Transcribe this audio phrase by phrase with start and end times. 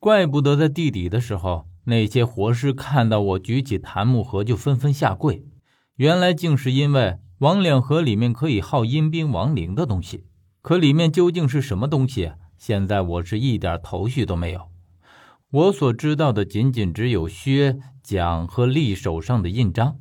[0.00, 5.44] 怪不得在地底的时候，那些活尸看到我举起檀木盒就纷纷下跪，
[5.96, 10.24] 原来竟是因为魍魉盒里面可以耗阴兵亡灵的东西。
[10.62, 12.32] 可里面究竟是什么东西？
[12.56, 14.70] 现在我是一点头绪都没有。
[15.50, 19.98] 我所知道的仅仅只有薛、蒋和厉手上的印章。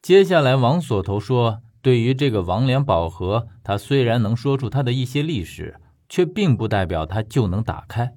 [0.00, 5.78] 接下来，王锁头说：“对于这个王良宝盒，他虽然能说出他的一些历史，
[6.08, 8.14] 却并不代表他就能打开。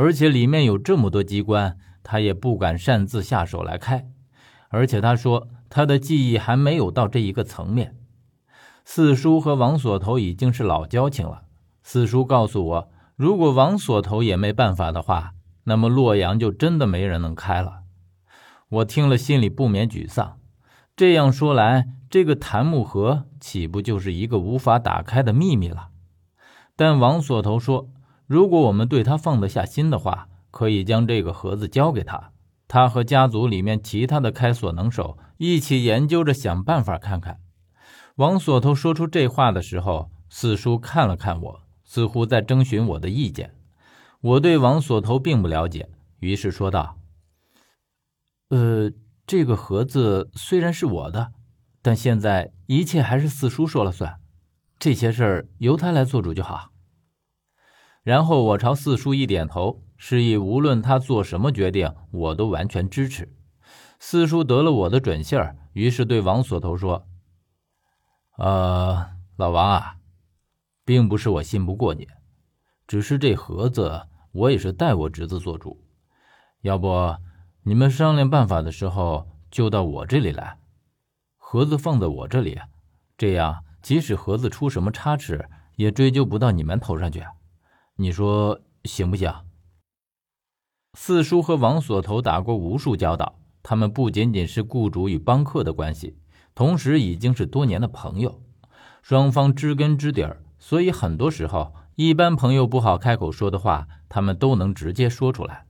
[0.00, 4.08] 而且里面有这么多机关，他也不敢擅自下手来开。
[4.68, 7.96] 而且他说他的记忆还没有到这一个层面。”
[8.86, 11.42] 四叔和王锁头已经是老交情了。
[11.82, 15.32] 四叔告诉我，如果王锁头也没办法的话，
[15.64, 17.80] 那么洛阳就真的没人能开了。
[18.68, 20.38] 我听了，心里不免沮丧。
[20.94, 25.88] 这样说来，这个檀木盒岂不就是一个无法打开的秘密了？
[26.76, 27.88] 但王锁头说，
[28.28, 32.30] 如果我们对他放得下心的话，可以将这个盒子交给他，
[32.68, 37.40] 他和家族里面其他的开锁能手一起研究着想办法看看。
[38.14, 43.54] 王锁头说出这话的时候，四叔看了看我，似乎在征询我的意见。
[44.20, 45.88] 我对王锁头并不了解，
[46.20, 46.98] 于是说道
[48.50, 48.92] ：“呃。”
[49.28, 51.32] 这个盒子虽然是我的，
[51.82, 54.20] 但现在一切还是四叔说了算，
[54.78, 56.70] 这些事儿由他来做主就好。
[58.02, 63.32] 然后我朝四叔一点头，示意无论他做什么决定，我都完全支持。
[63.98, 67.06] 四叔得了我的准信儿，于是对王锁头说
[68.38, 69.96] ：“呃，老王啊，
[70.84, 72.08] 并不是我信不过你，
[72.86, 75.82] 只是这盒子我也是代我侄子做主，
[76.62, 77.16] 要不……”
[77.64, 80.58] 你们商量办法的时候，就到我这里来，
[81.36, 82.58] 盒子放在我这里，
[83.18, 87.22] 这样即使盒子出什么差池，也追究不到你们头上去。
[88.00, 89.34] 你说行不行？
[90.96, 96.16] 四叔和王锁头打过无数交道，他们不仅仅是雇主与帮客的关系，
[96.54, 98.40] 同时已经是多年的朋友，
[99.02, 105.66] 双方知根知底儿，所以很多时候，一般朋友不好开口说的话，他们都能直接说出来。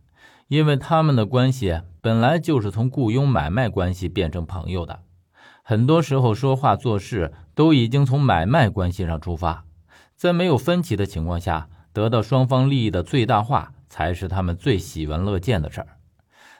[0.48, 5.00] 因为他们的关系本来就是从雇佣买卖关系变成朋友的，
[5.62, 9.64] 很多时候说话做事都已经从买卖关系上出发，
[10.14, 15.98] 在没有分歧的情况下，得到双方利益的最大化才是他们最喜闻乐见的事儿。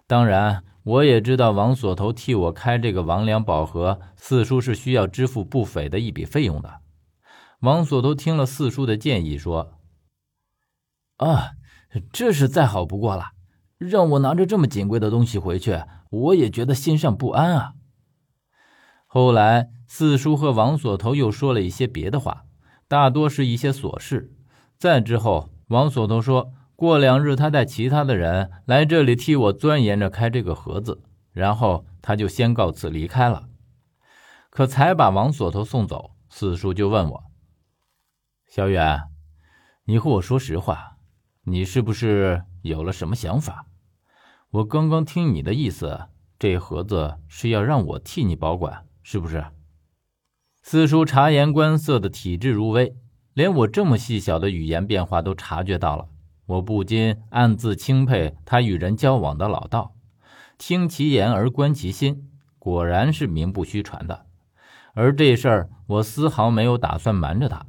[0.09, 6.81] 当然，我也知道王锁头替我开这个王良宝盒，四叔是需要支付不菲的一笔费用的。
[7.61, 9.75] 王锁头听了四叔的建议，说
[11.19, 11.53] ：“啊，
[12.13, 13.27] 这是再好不过了。”
[13.79, 17.75] 让我拿着这么金贵的东西回去，我也觉得心上不安啊。
[19.07, 22.43] 后来四叔和王锁头又说了一些别的话，
[22.89, 24.35] 大多是一些琐事。
[24.79, 31.03] 再之后，王锁头说过两日他带其他的人来这里替我钻研着开这个盒子，
[31.33, 33.49] 然后他就先告辞离开了。
[34.51, 37.25] 可才把王锁头送走，四叔就问我
[38.49, 39.03] ：“小远，
[39.87, 40.99] 你和我说实话，
[41.43, 43.67] 你是不是有了什么想法？”
[44.51, 46.07] 我刚刚听你的意思，
[46.39, 49.45] 这盒子是要让我替你保管，是不是？
[50.63, 52.97] 四叔察言观色的体质如微，
[53.39, 56.09] 连我这么细小的语言变化都察觉到了。
[56.47, 59.95] 我不禁暗自钦佩他与人交往的老道，
[60.59, 64.27] 听其言而观其心，果然是名不虚传的。
[64.93, 67.65] 而这事儿，我丝毫没有打算瞒着他。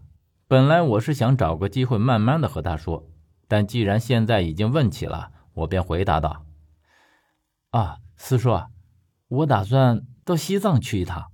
[0.47, 3.07] 本来我是想找个机会慢慢的和他说，
[3.47, 6.47] 但既然现在已经问起了，我便回答道。
[7.69, 8.59] 啊，四叔，
[9.27, 11.27] 我打算到西藏去一趟。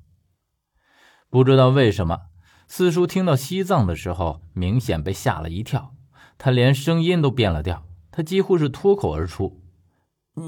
[1.29, 2.23] 不知道为什么，
[2.67, 5.93] 四叔听到西藏的时候，明显被吓了一跳，
[6.37, 9.61] 他连声音都变了调，他几乎是脱口而出：“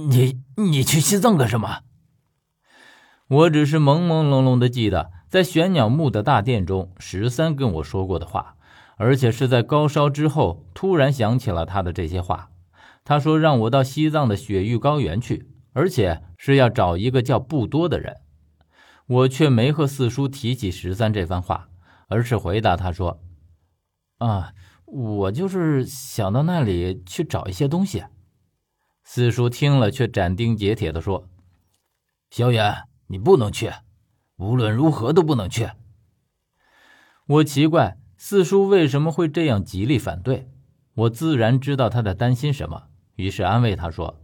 [0.09, 1.81] 你你去西藏干什么？”
[3.28, 8.55] 我只是朦朦胧胧的记得，在玄鸟墓的大殿中，十三跟我说过的话，
[8.97, 12.49] 而且是在高烧之后，突然想起了他的这些话。
[13.03, 15.49] 他说让我到西藏的雪域高原去。
[15.73, 18.16] 而且是要找一个叫不多的人，
[19.05, 21.70] 我却没和四叔提起十三这番话，
[22.08, 23.22] 而是回答他说
[24.20, 24.54] ：“啊，
[24.86, 28.06] 我就是想到那里去找一些东西。”
[29.04, 31.30] 四叔听了，却斩钉截铁地说
[32.30, 33.72] ：“小远，你不能去，
[34.36, 35.70] 无论如何都不能去。”
[37.28, 40.50] 我奇怪四叔为什么会这样极力反对，
[40.94, 44.22] 我自然知道他在担心什么，于是安慰他说。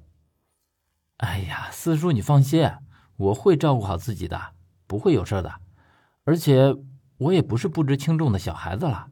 [1.17, 2.69] 哎呀，四叔，你放心，
[3.15, 4.53] 我会照顾好自己的，
[4.87, 5.53] 不会有事的。
[6.25, 6.75] 而且
[7.23, 9.07] 我也不是不知轻重的小孩子了。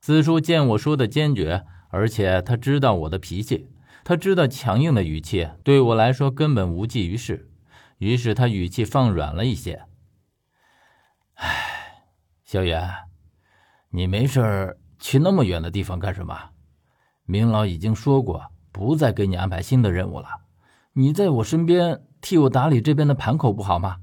[0.00, 3.70] 四叔见我说的坚决，而且他知道我的脾气，
[4.04, 7.50] 他知道强硬的语气对我来说根本无济于事，
[7.98, 9.84] 于是他语气放软了一些。
[11.34, 12.04] 唉，
[12.44, 12.88] 小远，
[13.90, 16.50] 你没事去那么远的地方干什么？
[17.24, 20.28] 明老已经说过，不再给你安排新的任务了。
[20.92, 24.00] 你在我身边替我打理这边的盘口不好吗？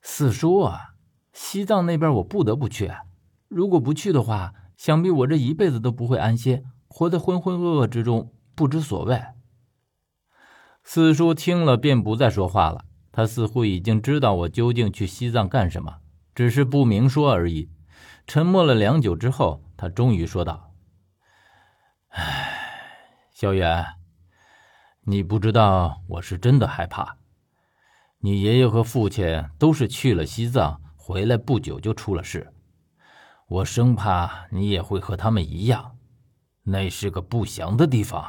[0.00, 0.91] 四叔啊，
[1.32, 2.92] 西藏那边我不得不去，
[3.48, 9.22] 如果不去的话，想必我这一辈子都不会安歇，活在浑浑噩噩之中，不知所谓。
[10.84, 15.98] 四叔听了便不再说话了，他似乎已经知道我究竟去西藏干什么，
[16.34, 17.70] 只是不明说而已。
[18.26, 20.72] 沉默了良久之后，他终于说道
[22.10, 22.50] ：“唉，
[23.32, 23.84] 小远。”
[25.04, 27.16] 你不知道，我是真的害怕。
[28.20, 30.80] 你爷爷和父亲都是去了西藏，
[31.12, 32.50] 回来不久就出了事。
[33.46, 35.98] 我生怕你也会和他们一样，
[36.62, 38.24] 那是个不祥的地方。